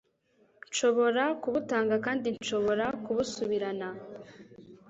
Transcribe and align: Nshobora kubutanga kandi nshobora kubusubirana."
Nshobora 0.69 1.23
kubutanga 1.41 1.95
kandi 2.05 2.27
nshobora 2.37 2.85
kubusubirana." 3.03 3.89